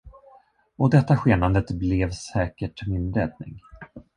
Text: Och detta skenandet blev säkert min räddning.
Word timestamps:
Och 0.77 0.89
detta 0.89 1.17
skenandet 1.17 1.71
blev 1.71 2.11
säkert 2.11 2.87
min 2.87 3.13
räddning. 3.13 3.59